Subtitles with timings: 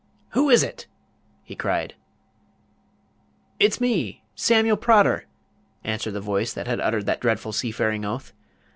[0.29, 0.87] "Who is it?"
[1.43, 1.93] he cried.
[3.59, 5.27] "It's me, Samuel Prodder!"
[5.83, 8.33] answered the voice that had uttered that dreadful seafaring oath.